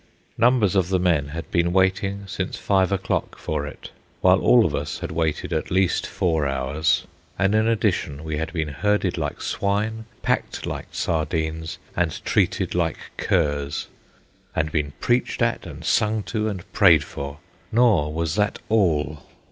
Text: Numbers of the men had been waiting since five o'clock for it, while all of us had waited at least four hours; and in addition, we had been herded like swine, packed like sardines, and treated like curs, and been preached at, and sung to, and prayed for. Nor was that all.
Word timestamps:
Numbers 0.35 0.75
of 0.75 0.89
the 0.89 0.97
men 0.97 1.27
had 1.27 1.51
been 1.51 1.71
waiting 1.71 2.25
since 2.25 2.57
five 2.57 2.91
o'clock 2.91 3.37
for 3.37 3.67
it, 3.67 3.91
while 4.21 4.39
all 4.41 4.65
of 4.65 4.73
us 4.73 4.97
had 4.97 5.11
waited 5.11 5.53
at 5.53 5.69
least 5.69 6.07
four 6.07 6.47
hours; 6.47 7.05
and 7.37 7.53
in 7.53 7.67
addition, 7.67 8.23
we 8.23 8.37
had 8.37 8.51
been 8.51 8.69
herded 8.69 9.15
like 9.15 9.43
swine, 9.43 10.05
packed 10.23 10.65
like 10.65 10.87
sardines, 10.91 11.77
and 11.95 12.25
treated 12.25 12.73
like 12.73 12.97
curs, 13.17 13.89
and 14.55 14.71
been 14.71 14.93
preached 14.99 15.39
at, 15.39 15.67
and 15.67 15.85
sung 15.85 16.23
to, 16.23 16.49
and 16.49 16.65
prayed 16.73 17.03
for. 17.03 17.37
Nor 17.71 18.11
was 18.11 18.33
that 18.33 18.57
all. 18.69 19.23